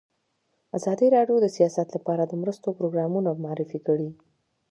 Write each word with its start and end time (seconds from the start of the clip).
ازادي 0.77 1.07
راډیو 1.15 1.37
د 1.41 1.47
سیاست 1.57 1.87
لپاره 1.95 2.23
د 2.25 2.33
مرستو 2.41 2.67
پروګرامونه 2.77 3.29
معرفي 3.43 3.79
کړي. 3.87 4.09